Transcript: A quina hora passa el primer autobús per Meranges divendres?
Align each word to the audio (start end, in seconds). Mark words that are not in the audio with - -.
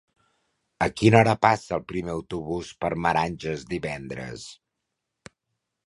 A 0.85 0.87
quina 1.01 1.19
hora 1.19 1.35
passa 1.47 1.75
el 1.77 1.85
primer 1.93 2.13
autobús 2.15 2.73
per 2.81 2.91
Meranges 3.07 3.69
divendres? 3.77 4.51